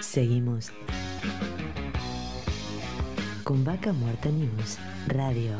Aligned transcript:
Seguimos 0.00 0.72
con 3.44 3.64
Vaca 3.64 3.92
Muerta 3.92 4.30
News 4.30 4.78
Radio. 5.08 5.56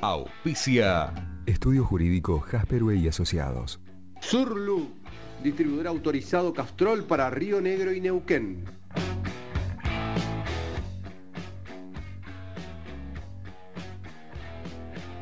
Auspicia. 0.00 1.12
Estudio 1.46 1.84
Jurídico 1.84 2.40
Jasperway 2.40 3.00
y 3.00 3.08
Asociados. 3.08 3.80
Surlu, 4.20 4.90
distribuidor 5.42 5.88
autorizado 5.88 6.54
Castrol 6.54 7.04
para 7.04 7.28
Río 7.30 7.60
Negro 7.60 7.92
y 7.92 8.00
Neuquén. 8.00 8.79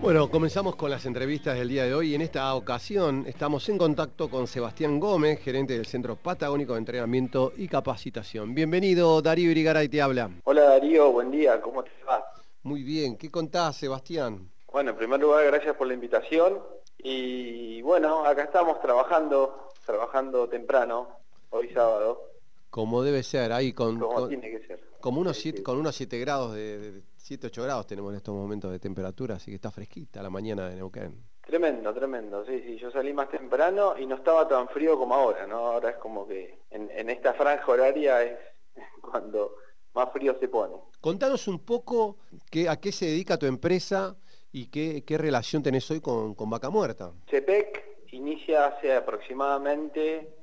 Bueno, 0.00 0.30
comenzamos 0.30 0.76
con 0.76 0.90
las 0.90 1.04
entrevistas 1.06 1.58
del 1.58 1.68
día 1.68 1.82
de 1.82 1.92
hoy 1.92 2.12
y 2.12 2.14
en 2.14 2.20
esta 2.20 2.54
ocasión 2.54 3.24
estamos 3.26 3.68
en 3.68 3.76
contacto 3.76 4.30
con 4.30 4.46
Sebastián 4.46 5.00
Gómez, 5.00 5.40
gerente 5.40 5.72
del 5.72 5.86
Centro 5.86 6.14
Patagónico 6.14 6.74
de 6.74 6.78
Entrenamiento 6.78 7.52
y 7.56 7.66
Capacitación. 7.66 8.54
Bienvenido, 8.54 9.20
Darío 9.20 9.50
Irigaray 9.50 9.88
te 9.88 10.00
habla. 10.00 10.30
Hola 10.44 10.62
Darío, 10.62 11.10
buen 11.10 11.32
día, 11.32 11.60
¿cómo 11.60 11.82
te 11.82 11.90
va? 12.08 12.24
Muy 12.62 12.84
bien, 12.84 13.16
¿qué 13.16 13.28
contás, 13.28 13.76
Sebastián? 13.76 14.48
Bueno, 14.72 14.92
en 14.92 14.96
primer 14.96 15.18
lugar, 15.18 15.44
gracias 15.46 15.74
por 15.74 15.88
la 15.88 15.94
invitación 15.94 16.60
y 16.98 17.82
bueno, 17.82 18.24
acá 18.24 18.44
estamos 18.44 18.80
trabajando, 18.80 19.72
trabajando 19.84 20.48
temprano, 20.48 21.08
hoy 21.50 21.70
sábado. 21.70 22.22
Como 22.70 23.02
debe 23.02 23.24
ser, 23.24 23.52
ahí 23.52 23.72
con... 23.72 23.98
Como 23.98 24.28
tiene 24.28 24.48
que 24.48 24.64
ser. 24.64 24.80
Como 25.00 25.20
unos 25.20 25.36
siete, 25.36 25.62
con 25.62 25.78
unos 25.78 25.94
7 25.94 26.18
grados, 26.18 26.54
de, 26.54 27.02
7, 27.28 27.48
8 27.48 27.62
grados 27.62 27.86
tenemos 27.86 28.10
en 28.10 28.16
estos 28.16 28.34
momentos 28.34 28.70
de 28.70 28.78
temperatura, 28.78 29.34
así 29.34 29.50
que 29.50 29.56
está 29.56 29.70
fresquita 29.70 30.22
la 30.22 30.30
mañana 30.30 30.66
de 30.66 30.76
Neuquén. 30.76 31.14
Tremendo, 31.46 31.92
tremendo, 31.92 32.42
sí, 32.46 32.58
sí, 32.62 32.78
yo 32.78 32.90
salí 32.90 33.12
más 33.12 33.28
temprano 33.28 33.98
y 33.98 34.06
no 34.06 34.14
estaba 34.14 34.48
tan 34.48 34.66
frío 34.70 34.98
como 34.98 35.14
ahora, 35.14 35.46
¿no? 35.46 35.58
Ahora 35.58 35.90
es 35.90 35.96
como 35.96 36.26
que 36.26 36.60
en, 36.70 36.90
en 36.90 37.10
esta 37.10 37.34
franja 37.34 37.70
horaria 37.70 38.22
es 38.22 38.38
cuando 39.02 39.56
más 39.92 40.10
frío 40.10 40.38
se 40.40 40.48
pone. 40.48 40.76
Contanos 41.02 41.46
un 41.48 41.58
poco 41.66 42.16
qué, 42.50 42.66
a 42.66 42.76
qué 42.76 42.92
se 42.92 43.04
dedica 43.04 43.36
tu 43.36 43.44
empresa 43.44 44.16
y 44.50 44.70
qué, 44.70 45.04
qué 45.04 45.18
relación 45.18 45.62
tenés 45.62 45.90
hoy 45.90 46.00
con, 46.00 46.34
con 46.34 46.48
Vaca 46.48 46.70
Muerta. 46.70 47.12
CEPEC 47.28 48.06
inicia 48.12 48.68
hace 48.68 48.94
aproximadamente 48.94 50.34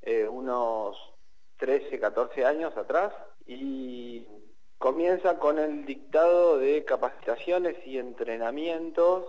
eh, 0.00 0.26
unos 0.26 0.96
13, 1.58 2.00
14 2.00 2.46
años 2.46 2.74
atrás 2.74 3.12
y 3.46 4.26
comienza 4.82 5.38
con 5.38 5.60
el 5.60 5.86
dictado 5.86 6.58
de 6.58 6.84
capacitaciones 6.84 7.76
y 7.86 7.98
entrenamientos 7.98 9.24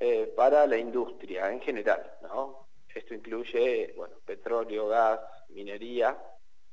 eh, 0.00 0.32
para 0.36 0.66
la 0.66 0.76
industria 0.76 1.52
en 1.52 1.60
general. 1.60 2.02
¿no? 2.22 2.66
Esto 2.92 3.14
incluye 3.14 3.94
bueno, 3.96 4.16
petróleo, 4.26 4.88
gas, 4.88 5.20
minería, 5.50 6.18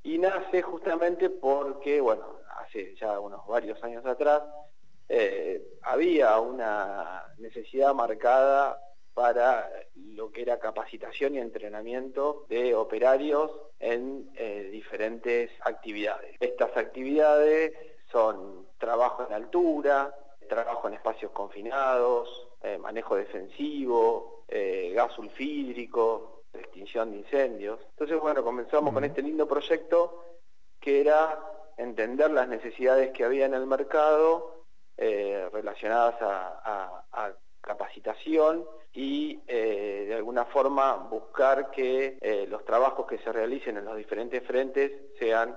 y 0.02 0.18
nace 0.18 0.64
justamente 0.64 1.30
porque, 1.30 2.02
bueno, 2.02 2.40
hace 2.58 2.96
ya 2.96 3.20
unos 3.20 3.46
varios 3.46 3.82
años 3.84 4.04
atrás, 4.08 4.42
eh, 5.08 5.62
había 5.84 6.40
una 6.40 7.26
necesidad 7.38 7.94
marcada 7.94 8.82
para 9.14 9.70
lo 9.94 10.32
que 10.32 10.42
era 10.42 10.58
capacitación 10.58 11.36
y 11.36 11.40
entrenamiento 11.40 12.48
de 12.50 12.74
operarios 12.74 13.52
en 13.78 14.32
eh, 14.36 14.70
diferentes 14.72 15.52
actividades. 15.64 16.36
Estas 16.40 16.76
actividades 16.76 17.74
son 18.12 18.68
trabajo 18.78 19.26
en 19.28 19.34
altura, 19.34 20.16
trabajo 20.48 20.88
en 20.88 20.96
espacios 20.96 21.32
confinados, 21.32 22.50
eh, 22.62 22.78
manejo 22.78 23.16
defensivo, 23.16 24.44
gas 24.50 25.14
sulfídrico, 25.14 26.44
extinción 26.54 27.12
de 27.12 27.18
incendios. 27.18 27.80
Entonces, 27.92 28.20
bueno, 28.20 28.44
comenzamos 28.44 28.94
con 28.94 29.04
este 29.04 29.22
lindo 29.22 29.48
proyecto 29.48 30.26
que 30.80 31.02
era 31.02 31.40
entender 31.78 32.32
las 32.32 32.48
necesidades 32.48 33.12
que 33.12 33.24
había 33.24 33.46
en 33.46 33.54
el 33.54 33.66
mercado 33.66 34.66
eh, 34.98 35.48
relacionadas 35.52 36.16
a, 36.22 37.34
capacitación 37.62 38.66
y 38.94 39.42
eh, 39.46 40.06
de 40.08 40.16
alguna 40.16 40.46
forma 40.46 40.96
buscar 40.96 41.70
que 41.70 42.18
eh, 42.20 42.48
los 42.50 42.66
trabajos 42.66 43.06
que 43.06 43.20
se 43.20 43.32
realicen 43.32 43.78
en 43.78 43.86
los 43.86 43.96
diferentes 43.96 44.42
frentes 44.44 44.92
sean 45.20 45.56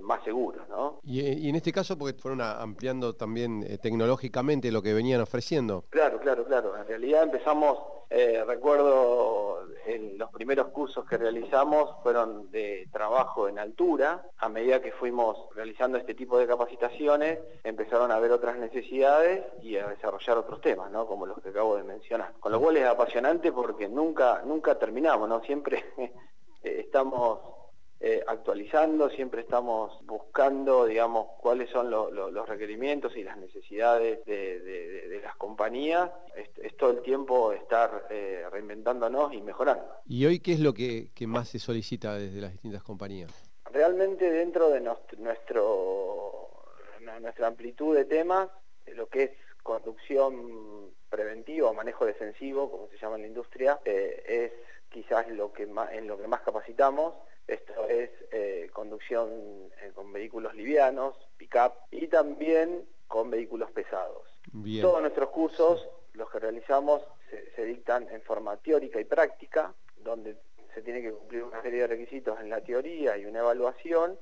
más 0.00 0.22
seguros. 0.24 0.68
¿no? 0.68 1.00
Y, 1.02 1.48
en 1.48 1.56
este 1.56 1.72
caso, 1.72 1.96
porque 1.96 2.18
fueron 2.18 2.40
ampliando 2.40 3.14
también 3.14 3.78
tecnológicamente 3.80 4.70
lo 4.70 4.82
que 4.82 4.92
venían 4.92 5.20
ofreciendo. 5.20 5.84
Claro, 5.90 6.18
claro, 6.18 6.44
claro. 6.44 6.76
En 6.76 6.86
realidad 6.86 7.22
empezamos 7.22 7.78
eh, 8.12 8.42
recuerdo 8.44 9.68
en 9.86 10.18
los 10.18 10.32
primeros 10.32 10.68
cursos 10.68 11.06
que 11.06 11.16
realizamos 11.16 11.90
fueron 12.02 12.50
de 12.50 12.88
trabajo 12.92 13.48
en 13.48 13.60
altura. 13.60 14.26
A 14.38 14.48
medida 14.48 14.82
que 14.82 14.90
fuimos 14.90 15.38
realizando 15.54 15.96
este 15.96 16.14
tipo 16.14 16.36
de 16.36 16.48
capacitaciones, 16.48 17.38
empezaron 17.62 18.10
a 18.10 18.16
haber 18.16 18.32
otras 18.32 18.58
necesidades 18.58 19.44
y 19.62 19.76
a 19.76 19.86
desarrollar 19.86 20.38
otros 20.38 20.60
temas, 20.60 20.90
¿no? 20.90 21.06
como 21.06 21.24
los 21.24 21.40
que 21.40 21.50
acabo 21.50 21.76
de 21.76 21.84
mencionar. 21.84 22.32
Con 22.40 22.50
lo 22.50 22.60
cual 22.60 22.78
es 22.78 22.84
apasionante 22.84 23.52
porque 23.52 23.88
nunca, 23.88 24.42
nunca 24.44 24.76
terminamos, 24.76 25.28
¿no? 25.28 25.40
Siempre 25.42 25.84
estamos 26.64 27.38
eh, 28.02 28.24
actualizando, 28.26 29.10
siempre 29.10 29.42
estamos 29.42 29.92
buscando, 30.06 30.86
digamos, 30.86 31.26
cuáles 31.38 31.68
son 31.68 31.90
los 31.90 32.48
requerimientos 32.48 33.14
y 33.14 33.22
las 33.22 33.36
necesidades 33.36 34.24
de, 34.24 35.20
las 35.22 35.36
compañías. 35.36 36.10
Es, 36.34 36.74
todo 36.78 36.92
el 36.92 37.02
tiempo 37.02 37.52
estar 37.52 38.06
eh, 38.08 38.46
reinventándonos 38.50 39.34
y 39.34 39.42
mejorando. 39.42 39.84
¿Y 40.06 40.24
hoy 40.24 40.40
qué 40.40 40.54
es 40.54 40.60
lo 40.60 40.72
que, 40.72 41.10
más 41.26 41.50
se 41.50 41.58
solicita 41.58 42.14
desde 42.14 42.40
las 42.40 42.52
distintas 42.52 42.82
compañías? 42.82 43.30
Realmente 43.66 44.30
dentro 44.30 44.70
de 44.70 44.80
nuestro, 44.80 46.48
nuestra 47.20 47.46
amplitud 47.48 47.94
de 47.94 48.06
temas, 48.06 48.48
lo 48.86 49.08
que 49.08 49.24
es 49.24 49.30
conducción 49.62 50.90
preventiva 51.10 51.68
o 51.68 51.74
manejo 51.74 52.06
defensivo, 52.06 52.70
como 52.70 52.88
se 52.88 52.96
llama 52.96 53.16
en 53.16 53.22
la 53.22 53.28
industria, 53.28 53.78
eh, 53.84 54.24
es 54.26 54.52
quizás 54.88 55.28
lo 55.28 55.52
que 55.52 55.64
en 55.64 56.06
lo 56.06 56.16
que 56.18 56.26
más 56.26 56.40
capacitamos 56.40 57.12
esto 57.50 57.88
es 57.88 58.10
eh, 58.30 58.70
conducción 58.72 59.28
eh, 59.82 59.90
con 59.94 60.12
vehículos 60.12 60.54
livianos, 60.54 61.16
pick-up 61.36 61.72
y 61.90 62.06
también 62.06 62.86
con 63.08 63.30
vehículos 63.30 63.70
pesados. 63.72 64.22
Todos 64.80 65.00
nuestros 65.00 65.30
cursos, 65.30 65.88
los 66.12 66.30
que 66.30 66.38
realizamos, 66.38 67.02
se, 67.56 67.64
dictan 67.64 68.08
en 68.10 68.22
forma 68.22 68.56
teórica 68.56 69.00
y 69.00 69.04
práctica, 69.04 69.74
donde 69.98 70.36
se 70.74 70.82
tiene 70.82 71.02
que 71.02 71.12
cumplir 71.12 71.42
una 71.44 71.60
serie 71.62 71.80
de 71.80 71.86
requisitos 71.88 72.38
en 72.40 72.50
la 72.50 72.60
teoría 72.60 73.16
y 73.18 73.26
una 73.26 73.40
evaluación, 73.40 74.18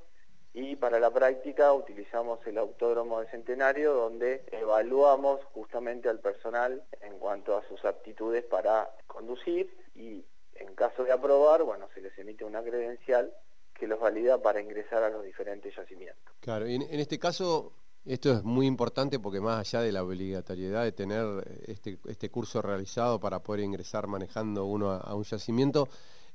y 0.55 0.77
para 0.77 0.99
la 0.99 1.11
práctica 1.11 1.73
utilizamos 1.73 2.45
el 2.47 2.59
autódromo 2.59 3.21
de 3.21 3.31
Centenario, 3.31 3.93
donde 3.93 4.43
evaluamos 4.51 5.45
justamente 5.53 6.09
al 6.09 6.21
personal 6.21 6.83
en 7.03 7.19
cuanto 7.19 7.57
a 7.57 7.63
sus 7.69 7.85
aptitudes 7.85 8.45
para 8.45 8.91
conducir 9.07 9.71
y 9.95 10.25
en 10.61 10.75
caso 10.75 11.05
de 11.05 11.13
aprobar, 11.13 11.63
bueno, 11.63 11.89
se 11.95 12.01
les 12.01 12.17
emite 12.19 12.45
una 12.45 12.63
credencial 12.63 13.33
que 13.75 13.87
los 13.87 14.01
valida 14.01 14.43
para 14.43 14.61
ingresar 14.61 15.03
a 15.03 15.09
los 15.09 15.25
diferentes 15.25 15.75
yacimientos. 15.75 16.35
Claro, 16.41 16.67
y 16.69 16.75
en, 16.75 16.83
este 17.01 17.19
caso 17.19 17.73
esto 18.05 18.33
es 18.33 18.43
muy 18.43 18.67
importante 18.67 19.19
porque 19.21 19.41
más 19.41 19.61
allá 19.61 19.83
de 19.83 19.93
la 19.93 20.03
obligatoriedad 20.03 20.83
de 20.83 20.93
tener 20.93 21.27
este, 21.67 21.99
este 22.09 22.31
curso 22.31 22.61
realizado 22.61 23.21
para 23.21 23.41
poder 23.41 23.65
ingresar 23.65 24.07
manejando 24.07 24.65
uno 24.65 24.91
a, 24.91 25.15
un 25.15 25.25
yacimiento, 25.25 25.89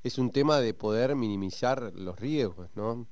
es 0.04 0.18
un 0.18 0.32
tema 0.32 0.60
de 0.60 0.74
poder 0.74 1.16
minimizar 1.16 1.92
los 1.94 2.20
riesgos, 2.20 2.70
¿no? 2.76 3.08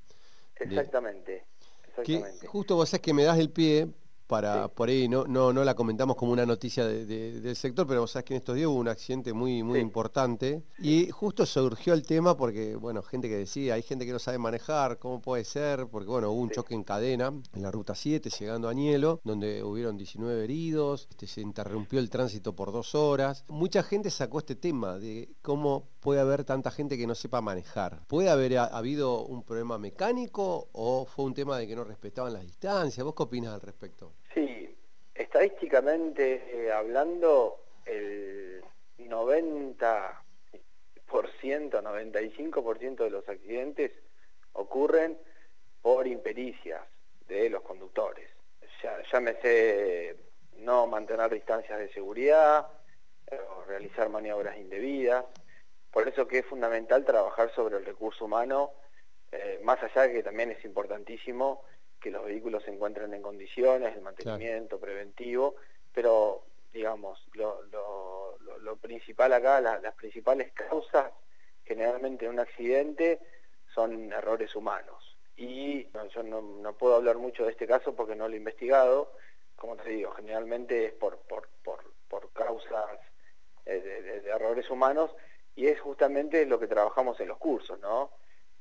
Exactamente. 0.55 1.45
exactamente. 1.87 2.47
justo 2.47 2.75
vos 2.75 2.89
sabés 2.89 3.01
que 3.01 3.13
me 3.13 3.23
das 3.23 3.39
el 3.39 3.49
pie 3.49 3.87
para 4.31 4.69
por 4.69 4.87
ahí 4.87 5.09
no, 5.09 5.25
no, 5.27 5.51
no 5.51 5.61
la 5.65 5.75
comentamos 5.75 6.15
como 6.15 6.31
una 6.31 6.45
noticia 6.45 6.87
del 6.87 7.53
sector, 7.57 7.85
pero 7.85 7.99
vos 7.99 8.11
sabés 8.11 8.23
que 8.23 8.33
en 8.33 8.37
estos 8.37 8.55
días 8.55 8.69
hubo 8.69 8.79
un 8.79 8.87
accidente 8.87 9.33
muy, 9.33 9.61
muy 9.61 9.79
importante 9.79 10.63
y 10.79 11.09
justo 11.09 11.45
surgió 11.45 11.93
el 11.93 12.03
tema 12.03 12.37
porque, 12.37 12.77
bueno, 12.77 13.03
gente 13.03 13.27
que 13.27 13.35
decía, 13.35 13.73
hay 13.73 13.81
gente 13.81 14.05
que 14.05 14.13
no 14.13 14.19
sabe 14.19 14.37
manejar, 14.37 14.99
¿cómo 14.99 15.21
puede 15.21 15.43
ser? 15.43 15.85
Porque, 15.87 16.07
bueno, 16.07 16.31
hubo 16.31 16.39
un 16.39 16.49
choque 16.49 16.73
en 16.73 16.85
cadena 16.85 17.33
en 17.53 17.61
la 17.61 17.71
ruta 17.71 17.93
7 17.93 18.29
llegando 18.29 18.69
a 18.69 18.73
Nielo, 18.73 19.19
donde 19.25 19.63
hubieron 19.63 19.97
19 19.97 20.45
heridos, 20.45 21.07
este, 21.09 21.27
se 21.27 21.41
interrumpió 21.41 21.99
el 21.99 22.09
tránsito 22.09 22.55
por 22.55 22.71
dos 22.71 22.95
horas. 22.95 23.43
Mucha 23.49 23.83
gente 23.83 24.09
sacó 24.09 24.39
este 24.39 24.55
tema 24.55 24.97
de 24.97 25.29
cómo 25.41 25.89
puede 25.99 26.21
haber 26.21 26.45
tanta 26.45 26.71
gente 26.71 26.97
que 26.97 27.05
no 27.05 27.15
sepa 27.15 27.41
manejar. 27.41 28.07
¿Puede 28.07 28.29
haber 28.29 28.57
habido 28.57 29.25
un 29.25 29.43
problema 29.43 29.77
mecánico 29.77 30.69
o 30.71 31.05
fue 31.05 31.25
un 31.25 31.33
tema 31.33 31.57
de 31.57 31.67
que 31.67 31.75
no 31.75 31.83
respetaban 31.83 32.31
las 32.31 32.43
distancias? 32.43 33.03
¿Vos 33.03 33.13
qué 33.13 33.23
opinas 33.23 33.53
al 33.53 33.61
respecto? 33.61 34.13
Sí, 34.33 34.75
estadísticamente 35.13 36.65
eh, 36.65 36.71
hablando, 36.71 37.59
el 37.85 38.63
90%, 38.97 40.15
95% 41.07 42.95
de 43.03 43.09
los 43.09 43.27
accidentes 43.27 43.91
ocurren 44.53 45.17
por 45.81 46.07
impericias 46.07 46.81
de 47.27 47.49
los 47.49 47.61
conductores. 47.61 48.29
Ya, 48.81 49.01
llámese 49.11 50.15
no 50.57 50.87
mantener 50.87 51.29
distancias 51.31 51.77
de 51.79 51.91
seguridad, 51.91 52.67
eh, 53.29 53.39
o 53.57 53.63
realizar 53.63 54.09
maniobras 54.09 54.57
indebidas. 54.57 55.25
Por 55.91 56.07
eso 56.07 56.27
que 56.27 56.39
es 56.39 56.45
fundamental 56.45 57.03
trabajar 57.03 57.53
sobre 57.53 57.77
el 57.77 57.85
recurso 57.85 58.25
humano, 58.25 58.71
eh, 59.31 59.59
más 59.63 59.81
allá 59.83 60.03
de 60.03 60.13
que 60.13 60.23
también 60.23 60.51
es 60.51 60.63
importantísimo 60.63 61.63
que 62.01 62.11
los 62.11 62.25
vehículos 62.25 62.63
se 62.63 62.71
encuentren 62.71 63.13
en 63.13 63.21
condiciones, 63.21 63.95
el 63.95 64.01
mantenimiento 64.01 64.79
preventivo, 64.79 65.55
pero 65.93 66.43
digamos, 66.73 67.19
lo, 67.33 68.75
principal 68.77 69.33
acá, 69.33 69.61
las 69.61 69.93
principales 69.95 70.51
causas 70.53 71.11
generalmente 71.63 72.25
en 72.25 72.31
un 72.31 72.39
accidente 72.39 73.19
son 73.73 74.11
errores 74.11 74.55
humanos. 74.55 75.17
Y 75.37 75.87
yo 76.13 76.23
no, 76.23 76.73
puedo 76.73 76.95
hablar 76.95 77.17
mucho 77.17 77.45
de 77.45 77.51
este 77.51 77.67
caso 77.67 77.95
porque 77.95 78.15
no 78.15 78.27
lo 78.27 78.33
he 78.33 78.37
investigado, 78.37 79.13
como 79.55 79.75
te 79.75 79.89
digo, 79.89 80.11
generalmente 80.11 80.87
es 80.87 80.93
por, 80.93 81.19
por, 81.19 81.47
por, 81.63 81.81
causas 82.33 82.99
eh, 83.65 83.79
de, 84.23 84.29
errores 84.29 84.69
humanos 84.69 85.11
y 85.55 85.67
es 85.67 85.79
justamente 85.79 86.45
lo 86.45 86.59
que 86.59 86.67
trabajamos 86.67 87.19
en 87.19 87.27
los 87.27 87.37
cursos, 87.37 87.79
¿no? 87.79 88.11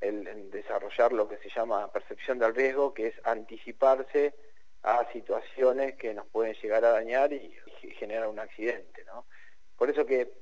El, 0.00 0.50
desarrollar 0.50 1.12
lo 1.12 1.29
que 1.29 1.37
se 1.38 1.50
llama 1.50 1.91
percepción 1.93 2.38
del 2.38 2.55
riesgo, 2.55 2.94
que 2.94 3.08
es 3.08 3.14
anticiparse 3.25 4.35
a 4.82 5.11
situaciones 5.12 5.97
que 5.97 6.14
nos 6.14 6.26
pueden 6.29 6.55
llegar 6.55 6.85
a 6.85 6.93
dañar 6.93 7.32
y, 7.32 7.55
generar 7.99 8.29
un 8.29 8.38
accidente, 8.38 9.05
¿no? 9.05 9.26
Por 9.76 9.91
eso 9.91 10.06
que 10.06 10.32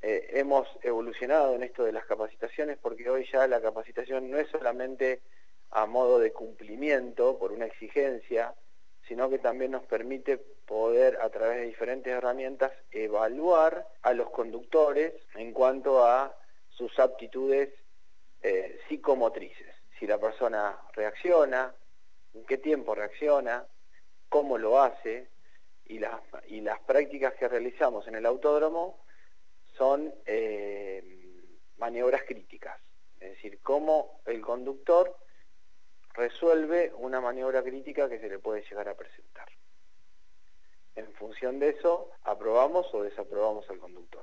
eh, 0.00 0.30
hemos 0.30 0.66
evolucionado 0.82 1.54
en 1.54 1.62
esto 1.62 1.84
de 1.84 1.92
las 1.92 2.06
capacitaciones, 2.06 2.78
porque 2.78 3.08
hoy 3.10 3.28
ya 3.30 3.46
la 3.46 3.60
capacitación 3.60 4.30
no 4.30 4.38
es 4.38 4.48
solamente 4.48 5.20
a 5.70 5.86
modo 5.86 6.18
de 6.18 6.32
cumplimiento 6.32 7.38
por 7.38 7.52
una 7.52 7.66
exigencia, 7.66 8.54
sino 9.08 9.28
que 9.28 9.38
también 9.38 9.72
nos 9.72 9.84
permite 9.84 10.38
poder 10.38 11.18
a 11.20 11.28
través 11.30 11.58
de 11.58 11.66
diferentes 11.66 12.12
herramientas 12.12 12.72
evaluar 12.90 13.86
a 14.02 14.12
los 14.14 14.30
conductores 14.30 15.12
en 15.34 15.52
cuanto 15.52 16.04
a 16.04 16.36
sus 16.70 16.98
aptitudes 16.98 17.70
eh, 18.42 18.80
psicomotrices. 18.88 19.74
Si 19.98 20.06
la 20.06 20.18
persona 20.18 20.76
reacciona, 20.94 21.74
en 22.34 22.44
qué 22.44 22.58
tiempo 22.58 22.94
reacciona, 22.94 23.66
cómo 24.28 24.58
lo 24.58 24.80
hace 24.80 25.28
y 25.84 25.98
las, 25.98 26.80
prácticas 26.86 27.34
que 27.34 27.48
realizamos 27.48 28.06
en 28.08 28.14
el 28.14 28.26
autódromo 28.26 29.04
son 29.76 30.12
eh, 30.26 31.02
maniobras 31.76 32.22
críticas. 32.24 32.80
Es 33.20 33.30
decir, 33.32 33.60
cómo 33.62 34.20
el 34.26 34.40
conductor 34.40 35.16
resuelve 36.14 36.92
una 36.96 37.20
maniobra 37.20 37.62
crítica 37.62 38.08
que 38.08 38.18
se 38.18 38.28
le 38.28 38.38
puede 38.38 38.62
llegar 38.62 38.88
a 38.88 38.96
presentar. 38.96 39.48
En 40.94 41.10
función 41.14 41.58
de 41.58 41.70
eso, 41.70 42.10
aprobamos 42.24 42.86
o 42.92 43.02
desaprobamos 43.02 43.68
al 43.70 43.78
conductor. 43.78 44.22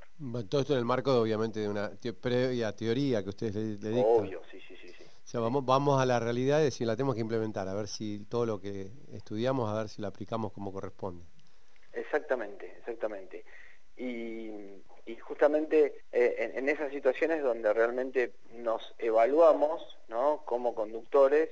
todo 0.49 0.61
esto 0.61 0.73
en 0.73 0.79
el 0.79 0.85
marco, 0.85 1.19
obviamente, 1.19 1.61
de 1.61 1.69
una 1.69 1.91
previa 2.21 2.75
teoría 2.75 3.23
que 3.23 3.29
ustedes 3.29 3.55
le, 3.55 3.89
dictan. 3.89 4.05
Obvio, 4.05 4.41
sí, 4.51 4.59
sí, 4.67 4.75
sí. 4.77 4.93
O 5.03 5.27
sea, 5.31 5.39
vamos, 5.39 5.65
vamos 5.65 5.99
a 5.99 6.05
la 6.05 6.19
realidad 6.19 6.61
y 6.63 6.71
si 6.71 6.85
la 6.85 6.95
tenemos 6.95 7.15
que 7.15 7.21
implementar, 7.21 7.67
a 7.67 7.73
ver 7.73 7.87
si 7.87 8.25
todo 8.25 8.45
lo 8.45 8.59
que 8.59 8.91
estudiamos, 9.11 9.69
a 9.69 9.79
ver 9.79 9.89
si 9.89 10.01
lo 10.01 10.07
aplicamos 10.07 10.51
como 10.51 10.71
corresponde. 10.71 11.23
Exactamente, 11.93 12.77
exactamente. 12.79 13.45
Y, 13.97 14.51
justamente 15.21 16.03
eh, 16.11 16.51
en, 16.55 16.67
esas 16.67 16.91
situaciones 16.91 17.43
donde 17.43 17.71
realmente 17.71 18.33
nos 18.55 18.81
evaluamos 18.97 19.81
¿no? 20.07 20.41
como 20.45 20.73
conductores 20.73 21.49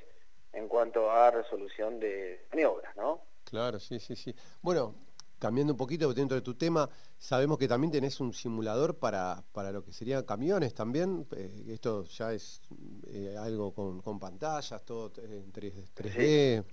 en 0.54 0.68
cuanto 0.68 1.12
a 1.12 1.32
resolución 1.32 2.00
de 2.00 2.42
maniobras, 2.52 2.96
¿no? 2.98 3.22
Claro, 3.44 3.80
sí, 3.80 4.00
sí, 4.00 4.16
sí. 4.16 4.36
Bueno, 4.62 4.96
cambiando 5.40 5.74
un 5.74 5.78
poquito 5.78 6.14
dentro 6.14 6.36
de 6.36 6.42
tu 6.42 6.56
tema, 6.56 6.90
sabemos 7.18 7.58
que 7.58 7.68
también 7.68 7.92
tenés 7.92 8.20
un 8.20 8.34
simulador 8.34 8.98
para, 8.98 9.44
para 9.52 9.72
lo 9.72 9.84
que 9.84 9.94
serían 9.94 10.24
camiones 10.24 10.74
también. 10.74 11.28
Eh, 11.36 11.66
esto 11.68 12.04
ya 12.06 12.34
es 12.34 12.62
eh, 13.08 13.36
algo 13.38 13.74
con, 13.74 14.20
pantallas, 14.20 14.84
todo 14.86 15.12
en 15.24 15.52
3D. 15.52 16.64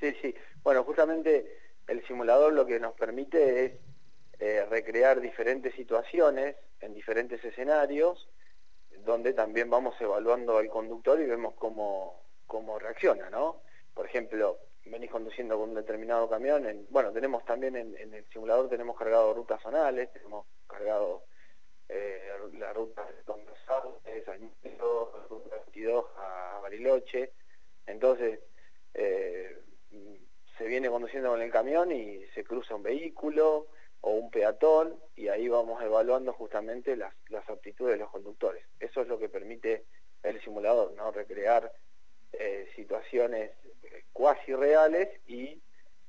Sí. 0.00 0.14
sí, 0.20 0.34
Bueno, 0.62 0.84
justamente 0.84 1.58
el 1.86 2.06
simulador 2.06 2.52
lo 2.52 2.66
que 2.66 2.80
nos 2.80 2.94
permite 2.94 3.64
es 3.64 3.72
eh, 4.40 4.64
recrear 4.68 5.20
diferentes 5.20 5.74
situaciones 5.74 6.56
en 6.80 6.94
diferentes 6.94 7.44
escenarios, 7.44 8.28
donde 9.04 9.32
también 9.32 9.68
vamos 9.70 9.94
evaluando 10.00 10.58
al 10.58 10.68
conductor 10.68 11.20
y 11.20 11.26
vemos 11.26 11.54
cómo, 11.54 12.22
cómo 12.46 12.78
reacciona, 12.78 13.28
¿no? 13.30 13.62
Por 13.92 14.06
ejemplo, 14.06 14.58
venís 14.86 15.10
conduciendo 15.10 15.58
con 15.58 15.70
un 15.70 15.74
determinado 15.74 16.28
camión, 16.28 16.66
en, 16.66 16.86
bueno, 16.90 17.12
tenemos 17.12 17.44
también 17.44 17.76
en, 17.76 18.14
el 18.14 18.24
simulador 18.30 18.68
tenemos 18.68 18.96
cargado 18.96 19.32
rutas 19.32 19.62
zonales, 19.62 20.12
tenemos 20.12 20.46
cargado 20.66 21.24
eh, 21.88 22.28
la 22.58 22.72
ruta 22.72 23.04
de 23.04 24.12
de 24.12 24.24
San 24.24 24.50
ruta 25.28 25.56
22 25.56 26.04
a 26.16 26.58
Bariloche, 26.62 27.32
entonces 27.86 28.40
eh, 28.94 29.58
se 30.58 30.64
viene 30.66 30.88
conduciendo 30.88 31.30
con 31.30 31.42
el 31.42 31.50
camión 31.50 31.90
y 31.92 32.26
se 32.34 32.44
cruza 32.44 32.74
un 32.74 32.82
vehículo 32.82 33.68
o 34.00 34.10
un 34.12 34.30
peatón 34.30 35.00
y 35.16 35.28
ahí 35.28 35.48
vamos 35.48 35.82
evaluando 35.82 36.32
justamente 36.32 36.96
las, 36.96 37.14
las 37.28 37.48
aptitudes 37.48 37.94
de 37.94 38.00
los 38.00 38.10
conductores. 38.10 38.64
Eso 38.78 39.00
es 39.00 39.08
lo 39.08 39.18
que 39.18 39.28
permite 39.28 39.86
el 40.22 40.40
simulador, 40.42 40.92
¿no? 40.92 41.10
Recrear 41.10 41.72
eh, 42.38 42.68
situaciones 42.74 43.50
cuasi 44.12 44.54
reales 44.54 45.08
y 45.26 45.60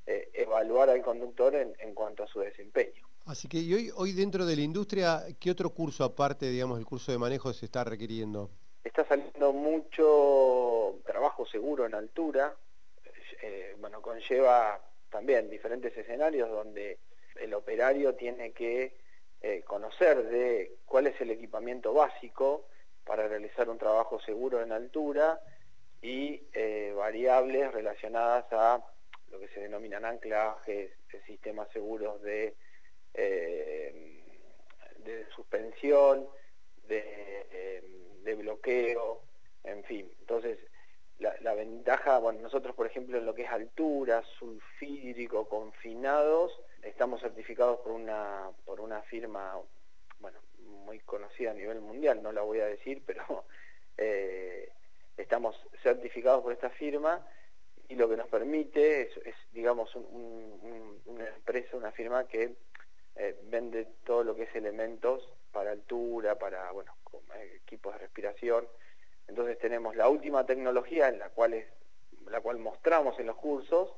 eh, 0.06 0.30
evaluar 0.34 0.90
al 0.90 1.02
conductor 1.02 1.56
en, 1.56 1.94
cuanto 1.94 2.24
a 2.24 2.28
su 2.28 2.40
desempeño. 2.40 3.08
Así 3.26 3.48
que 3.48 3.58
hoy, 3.58 3.92
hoy 3.96 4.14
dentro 4.14 4.46
de 4.46 4.56
la 4.56 4.62
industria, 4.62 5.24
¿qué 5.40 5.50
otro 5.50 5.72
curso 5.72 6.04
aparte, 6.04 6.48
digamos, 6.48 6.78
del 6.78 6.86
curso 6.86 7.12
de 7.12 7.18
manejo 7.18 7.52
se 7.54 7.66
está 7.66 7.84
requiriendo? 7.84 8.50
Está 8.84 9.06
saliendo 9.08 9.52
mucho 9.52 11.00
trabajo 11.06 11.46
seguro 11.48 11.86
en 11.86 11.96
altura, 11.96 12.56
eh, 13.42 13.76
bueno, 13.80 14.02
conlleva 14.02 14.80
también 15.10 15.50
diferentes 15.50 15.96
escenarios 15.98 16.50
donde 16.50 17.00
el 17.42 17.54
operario 17.54 18.16
tiene 18.16 18.52
que 18.52 19.04
conocer 19.68 20.28
de 20.28 20.78
cuál 20.86 21.06
es 21.06 21.22
el 21.22 21.30
equipamiento 21.30 21.94
básico 21.94 22.66
para 23.04 23.28
realizar 23.28 23.70
un 23.70 23.78
trabajo 23.78 24.20
seguro 24.22 24.62
en 24.62 24.72
altura 24.72 25.40
y 26.02 26.42
eh, 26.54 26.94
variables 26.96 27.72
relacionadas 27.74 28.46
a 28.52 28.84
lo 29.32 29.40
que 29.40 29.48
se 29.50 29.62
denominan 29.62 30.06
anclajes, 30.06 30.92
sistemas 31.26 31.70
seguros 31.72 32.22
de, 32.22 32.56
eh, 33.14 34.24
de 35.00 35.26
suspensión, 35.36 36.28
de, 36.88 37.82
de, 38.24 38.36
bloqueo, 38.36 39.22
en 39.64 39.84
fin. 39.86 40.12
Entonces, 40.20 40.60
la, 41.20 41.36
la, 41.42 41.54
ventaja, 41.54 42.20
bueno, 42.20 42.42
nosotros 42.42 42.76
por 42.76 42.86
ejemplo 42.86 43.18
en 43.18 43.26
lo 43.26 43.34
que 43.34 43.44
es 43.44 43.50
altura, 43.50 44.24
sulfídrico, 44.38 45.48
confinados, 45.48 46.52
estamos 46.84 47.22
certificados 47.22 47.80
por 47.80 47.94
una, 47.94 48.52
por 48.66 48.82
una 48.82 49.02
firma, 49.04 49.58
bueno, 50.20 50.40
muy 50.60 51.00
conocida 51.00 51.52
a 51.52 51.56
nivel 51.56 51.82
mundial, 51.82 52.22
no 52.22 52.32
la 52.32 52.42
voy 52.42 52.60
a 52.60 52.68
decir, 52.68 53.04
pero... 53.06 53.46
Eh, 53.98 54.74
estamos 55.18 55.56
certificados 55.82 56.44
por 56.44 56.54
esta 56.54 56.70
firma 56.70 57.26
y 57.88 57.96
lo 57.96 58.10
que 58.10 58.18
nos 58.18 58.28
permite 58.28 59.02
es, 59.02 59.36
digamos, 59.52 59.96
una 59.96 61.28
empresa, 61.28 61.78
una 61.78 61.92
firma 61.92 62.28
que 62.28 62.56
eh, 63.16 63.40
vende 63.44 63.88
todo 64.04 64.24
lo 64.24 64.36
que 64.36 64.44
es 64.44 64.56
elementos 64.56 65.30
para 65.52 65.72
altura, 65.72 66.38
para, 66.38 66.72
bueno, 66.72 66.96
eh, 67.36 67.60
equipos 67.64 67.94
de 67.94 68.00
respiración. 68.00 68.68
Entonces 69.28 69.58
tenemos 69.60 69.96
la 69.96 70.10
última 70.10 70.46
tecnología 70.46 71.08
en 71.08 71.20
la 71.20 71.30
cual, 71.30 71.54
es, 71.54 71.68
la 72.28 72.42
cual 72.42 72.58
mostramos 72.58 73.20
en 73.20 73.28
los 73.28 73.38
cursos 73.38 73.94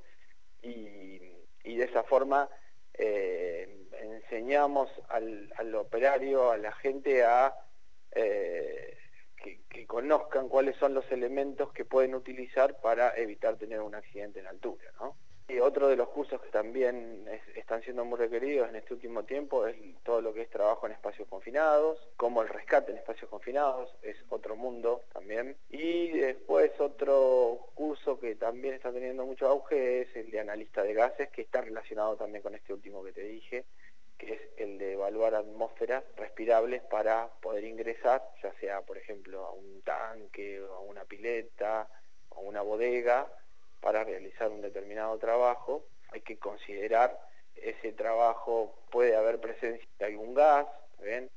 y, 0.61 1.17
de 1.63 1.83
esa 1.83 2.03
forma 2.03 2.49
eh, 2.93 3.85
enseñamos 4.01 4.89
al, 5.09 5.53
al, 5.57 5.75
operario, 5.75 6.49
a 6.49 6.57
la 6.57 6.71
gente 6.71 7.23
a 7.23 7.53
que, 9.37 9.85
conozcan 9.87 10.49
cuáles 10.49 10.75
son 10.77 10.93
los 10.93 11.09
elementos 11.11 11.71
que 11.71 11.85
pueden 11.85 12.13
utilizar 12.13 12.79
para 12.81 13.15
evitar 13.15 13.55
tener 13.55 13.79
un 13.79 13.95
accidente 13.95 14.39
en 14.41 14.47
altura. 14.47 14.83
¿no? 14.99 15.15
Y 15.49 15.59
otro 15.59 15.87
de 15.87 15.95
los 15.95 16.09
cursos 16.09 16.41
que 16.41 16.49
también 16.49 17.25
están 17.55 17.81
siendo 17.81 18.03
muy 18.03 18.17
requeridos 18.17 18.67
en 18.67 18.75
este 18.75 18.93
último 18.93 19.23
tiempo 19.23 19.65
es 19.65 19.77
todo 20.03 20.21
lo 20.21 20.33
que 20.33 20.41
es 20.41 20.49
trabajo 20.49 20.85
en 20.85 20.91
espacios 20.91 21.25
confinados, 21.29 21.97
como 22.17 22.41
el 22.41 22.49
rescate 22.49 22.91
en 22.91 22.97
espacios 22.97 23.29
confinados, 23.29 23.95
es 24.01 24.17
otro 24.27 24.57
mundo 24.57 25.03
también. 25.13 25.55
Y 25.69 26.09
después 26.09 26.71
otro 26.81 27.69
curso 27.75 28.19
que 28.19 28.35
también 28.35 28.73
está 28.73 28.91
teniendo 28.91 29.25
mucho 29.25 29.47
auge 29.47 30.01
es 30.01 30.15
el 30.17 30.31
de 30.31 30.41
analista 30.41 30.83
de 30.83 30.93
gases, 30.93 31.29
que 31.29 31.43
está 31.43 31.61
relacionado 31.61 32.17
también 32.17 32.43
con 32.43 32.53
este 32.53 32.73
último 32.73 33.01
que 33.01 33.13
te 33.13 33.23
dije, 33.23 33.63
que 34.17 34.33
es 34.33 34.41
el 34.57 34.77
de 34.77 34.93
evaluar 34.93 35.35
atmósferas 35.35 36.03
respirables 36.15 36.81
para 36.83 37.27
poder 37.41 37.63
ingresar, 37.63 38.23
ya 38.41 38.53
sea, 38.59 38.81
por 38.81 38.97
ejemplo, 38.97 39.45
a 39.45 39.51
un 39.51 39.81
tanque, 39.83 40.61
o 40.61 40.73
a 40.75 40.79
una 40.81 41.05
pileta, 41.05 41.87
o 42.29 42.37
a 42.37 42.41
una 42.41 42.61
bodega, 42.61 43.27
para 43.81 44.03
realizar 44.03 44.49
un 44.49 44.61
determinado 44.61 45.17
trabajo. 45.17 45.85
Hay 46.11 46.21
que 46.21 46.37
considerar 46.37 47.19
ese 47.55 47.91
trabajo 47.93 48.75
puede 48.91 49.15
haber 49.15 49.39
presencia 49.39 49.87
de 49.99 50.05
algún 50.05 50.33
gas, 50.33 50.67
¿ven? 50.99 51.29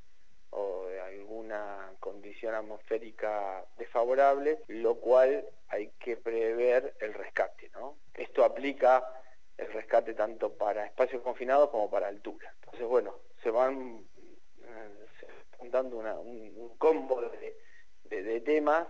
o 0.51 0.85
de 0.87 0.99
alguna 0.99 1.93
condición 1.99 2.53
atmosférica 2.53 3.63
desfavorable, 3.77 4.59
lo 4.67 4.95
cual 4.95 5.45
hay 5.69 5.91
que 5.99 6.17
prever 6.17 6.93
el 6.99 7.13
rescate. 7.13 7.69
¿no? 7.73 7.97
Esto 8.13 8.43
aplica 8.43 9.20
el 9.61 9.73
rescate 9.73 10.13
tanto 10.13 10.51
para 10.53 10.85
espacios 10.85 11.21
confinados 11.21 11.69
como 11.69 11.89
para 11.89 12.07
altura. 12.07 12.53
Entonces, 12.59 12.87
bueno, 12.87 13.15
se 13.41 13.51
van 13.51 14.03
eh, 14.63 15.69
dando 15.71 15.97
un, 15.97 16.73
combo 16.77 17.21
de 18.09 18.41
temas 18.41 18.87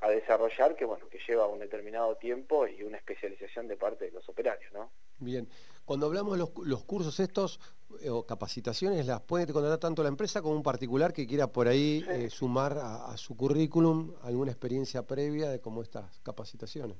a 0.00 0.08
desarrollar 0.08 0.74
que 0.76 0.84
bueno 0.84 1.08
que 1.08 1.18
lleva 1.26 1.46
un 1.46 1.58
determinado 1.58 2.16
tiempo 2.16 2.66
y 2.66 2.82
una 2.82 2.96
especialización 2.96 3.68
de 3.68 3.76
parte 3.76 4.06
de 4.06 4.12
los 4.12 4.28
operarios 4.28 4.72
no 4.72 4.90
bien. 5.18 5.48
Cuando 5.84 6.06
hablamos 6.06 6.32
de 6.32 6.38
los, 6.38 6.84
cursos 6.84 7.20
estos 7.20 7.60
eh, 8.00 8.08
o 8.08 8.24
capacitaciones 8.24 9.06
las 9.06 9.20
puede 9.20 9.52
contratar 9.52 9.78
tanto 9.78 10.02
la 10.02 10.08
empresa 10.08 10.40
como 10.40 10.54
un 10.54 10.62
particular 10.62 11.12
que 11.12 11.26
quiera 11.26 11.48
por 11.48 11.68
ahí 11.68 12.04
eh, 12.08 12.30
sumar 12.30 12.78
a, 12.78 13.16
su 13.16 13.36
currículum 13.36 14.14
alguna 14.22 14.50
experiencia 14.50 15.06
previa 15.06 15.50
de 15.50 15.60
cómo 15.60 15.82
estas 15.82 16.18
capacitaciones 16.20 16.96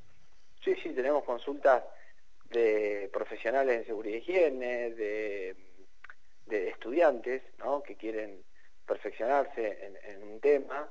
sí 0.63 0.75
sí 0.83 0.91
tenemos 0.91 1.25
consultas 1.25 1.83
de 2.51 3.09
profesionales 3.13 3.79
en 3.79 3.87
seguridad 3.87 4.17
y 4.17 4.19
higiene 4.19 4.91
de, 4.91 5.57
estudiantes 6.51 7.43
¿no? 7.59 7.83
que 7.83 7.97
quieren 7.97 8.43
perfeccionarse 8.85 9.97
en 10.05 10.23
un 10.23 10.41
tema 10.41 10.91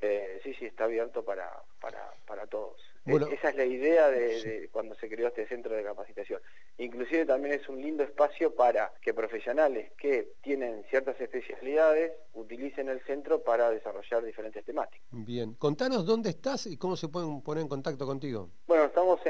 eh, 0.00 0.40
sí, 0.42 0.52
sí, 0.54 0.66
está 0.66 0.84
abierto 0.84 1.24
para, 1.24 1.50
para, 1.80 2.12
para 2.26 2.46
todos. 2.46 2.80
E, 3.06 3.14
esa 3.32 3.50
es 3.50 3.56
la 3.56 3.64
idea 3.64 4.10
de, 4.10 4.68
cuando 4.72 4.94
se 4.96 5.08
creó 5.08 5.28
este 5.28 5.46
centro 5.46 5.74
de 5.74 5.84
capacitación. 5.84 6.40
Inclusive 6.78 7.24
también 7.24 7.54
es 7.60 7.68
un 7.68 7.80
lindo 7.80 8.02
espacio 8.02 8.54
para 8.54 8.92
que 9.00 9.14
profesionales 9.14 9.92
que 9.96 10.32
tienen 10.42 10.84
ciertas 10.90 11.20
especialidades 11.20 12.12
utilicen 12.32 12.88
el 12.88 13.00
centro 13.04 13.42
para 13.42 13.70
desarrollar 13.70 14.24
diferentes 14.24 14.64
temáticas. 14.64 15.06
Bien, 15.10 15.54
contanos 15.54 16.04
dónde 16.04 16.30
estás 16.30 16.66
y 16.66 16.76
cómo 16.76 16.96
se 16.96 17.08
pueden 17.08 17.40
poner 17.42 17.62
en 17.62 17.68
contacto 17.68 18.04
contigo. 18.04 18.50
Bueno, 18.66 18.84
estamos 18.84 19.24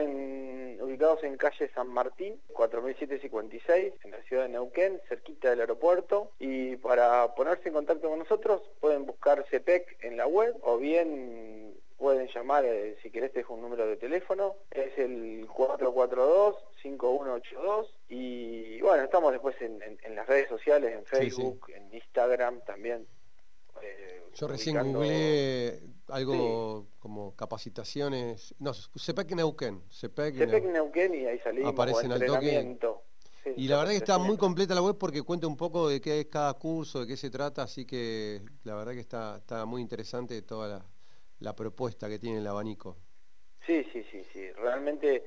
ubicados 0.95 1.25
en 1.25 1.37
calle 1.37 1.69
San 1.75 1.89
Martín, 1.89 2.41
4756, 2.53 3.95
en 4.05 4.11
la 4.13 4.23
ciudad 4.23 4.45
de 4.45 4.51
Neuquén, 4.51 5.01
cerquita 5.09 5.51
del 5.51 5.59
aeropuerto. 5.61 6.31
Y 6.39 6.77
para 6.77 7.35
ponerse 7.35 7.67
en 7.69 7.75
contacto 7.75 8.09
con 8.09 8.21
nosotros 8.21 8.63
pueden 8.81 9.05
buscar 9.05 9.45
CEPEC 9.51 10.05
en 10.05 10.17
la 10.17 10.29
web 10.29 10.57
o 10.63 10.79
bien 10.79 11.75
pueden 11.99 12.29
llamar, 12.29 12.65
eh, 12.65 12.97
si 13.03 13.11
querés 13.11 13.33
dejo 13.33 13.55
un 13.55 13.63
número 13.63 13.85
de 13.87 13.97
teléfono, 13.97 14.55
es 14.71 14.97
el 14.99 15.49
442-5182 15.49 17.89
y 18.09 18.81
bueno, 18.81 19.03
estamos 19.05 19.33
después 19.33 19.57
en, 19.61 19.81
las 20.15 20.29
redes 20.29 20.49
sociales, 20.49 20.93
en 20.93 21.05
Facebook, 21.07 21.73
en 21.75 21.93
Instagram 21.95 22.61
también. 22.67 23.09
Eh, 23.83 24.23
Yo 24.35 24.47
recién 24.47 24.77
googleé 24.77 25.81
algo 26.09 26.87
como 26.99 27.35
capacitaciones, 27.35 28.55
no, 28.59 28.73
CEPEC 28.75 29.35
Neuquén. 29.35 29.83
CEPEC, 29.91 30.35
Neuquén 30.65 31.15
y 31.15 31.27
ahí 31.27 31.39
salimos, 31.39 31.73
aparece 31.73 32.07
en 32.07 32.13
entrenamiento. 32.13 33.03
y 33.57 33.69
la 33.69 33.79
verdad 33.79 33.93
que 33.93 33.99
está 33.99 34.19
muy 34.19 34.37
completa 34.37 34.75
la 34.75 34.83
web 34.83 34.97
porque 34.99 35.23
cuenta 35.23 35.47
un 35.47 35.57
poco 35.57 35.89
de 35.89 36.01
qué 36.01 36.21
es 36.21 36.27
cada 36.27 36.55
curso, 36.55 37.01
de 37.01 37.07
qué 37.07 37.17
se 37.17 37.31
trata, 37.31 37.63
así 37.63 37.85
que 37.85 38.43
la 38.65 38.75
verdad 38.75 38.93
que 38.93 39.01
está, 39.01 39.37
está 39.39 39.65
muy 39.65 39.81
interesante 39.81 40.41
toda 40.43 40.69
la, 40.69 40.87
la 41.41 41.55
propuesta 41.55 42.09
que 42.09 42.19
tiene 42.19 42.39
el 42.39 42.47
abanico. 42.47 42.97
Sí, 43.67 43.85
sí, 43.93 44.05
sí, 44.11 44.23
sí. 44.33 44.51
Realmente 44.53 45.25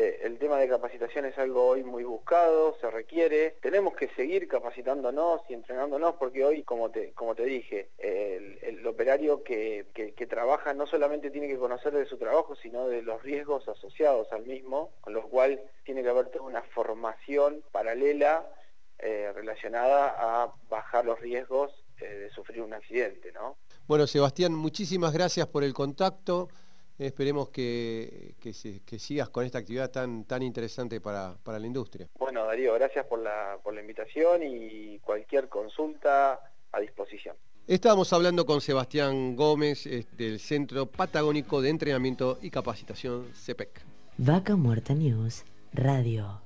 eh, 0.00 0.20
el 0.22 0.38
tema 0.38 0.58
de 0.58 0.68
capacitación 0.68 1.24
es 1.24 1.36
algo 1.38 1.66
hoy 1.66 1.82
muy 1.82 2.04
buscado, 2.04 2.76
se 2.80 2.88
requiere. 2.88 3.56
Tenemos 3.60 3.96
que 3.96 4.08
seguir 4.14 4.46
capacitándonos 4.46 5.40
y 5.48 5.54
entrenándonos 5.54 6.14
porque 6.14 6.44
hoy, 6.44 6.62
como 6.62 6.88
te, 6.92 7.12
como 7.14 7.34
te 7.34 7.44
dije, 7.44 7.88
el, 7.98 8.86
operario 8.86 9.42
que, 9.42 9.86
que, 9.92 10.26
trabaja 10.26 10.72
no 10.72 10.86
solamente 10.86 11.30
tiene 11.32 11.48
que 11.48 11.58
conocer 11.58 11.92
de 11.92 12.06
su 12.06 12.16
trabajo, 12.16 12.54
sino 12.54 12.86
de 12.86 13.02
los 13.02 13.20
riesgos 13.22 13.68
asociados 13.68 14.32
al 14.32 14.46
mismo, 14.46 14.92
con 15.00 15.14
lo 15.14 15.28
cual 15.28 15.60
tiene 15.84 16.04
que 16.04 16.10
haber 16.10 16.28
toda 16.28 16.44
una 16.44 16.62
formación 16.62 17.64
paralela 17.72 18.46
eh, 19.00 19.32
relacionada 19.34 20.14
a 20.16 20.54
bajar 20.68 21.06
los 21.06 21.18
riesgos 21.20 21.72
eh, 22.00 22.04
de 22.04 22.30
sufrir 22.30 22.62
un 22.62 22.72
accidente, 22.72 23.32
¿no? 23.32 23.56
Bueno, 23.88 24.06
Sebastián, 24.06 24.54
muchísimas 24.54 25.12
gracias 25.12 25.48
por 25.48 25.64
el 25.64 25.74
contacto. 25.74 26.48
Esperemos 26.98 27.50
que, 27.50 28.34
sigas 28.98 29.28
con 29.28 29.44
esta 29.44 29.58
actividad 29.58 29.90
tan, 29.90 30.24
tan 30.24 30.42
interesante 30.42 31.00
para, 31.00 31.36
la 31.46 31.66
industria. 31.66 32.08
Bueno, 32.18 32.44
Darío, 32.44 32.74
gracias 32.74 33.06
por 33.06 33.20
la, 33.20 33.58
por 33.62 33.74
la 33.74 33.80
invitación 33.80 34.42
y 34.42 34.98
cualquier 34.98 35.48
consulta 35.48 36.40
a 36.72 36.80
disposición. 36.80 37.36
Estábamos 37.68 38.12
hablando 38.12 38.46
con 38.46 38.60
Sebastián 38.60 39.36
Gómez 39.36 39.84
del 40.16 40.40
Centro 40.40 40.86
Patagónico 40.86 41.60
de 41.60 41.68
Entrenamiento 41.68 42.38
y 42.40 42.50
Capacitación 42.50 43.26
CEPEC. 43.34 43.82
Vaca 44.16 44.56
Muerta 44.56 44.94
News 44.94 45.44
Radio. 45.72 46.40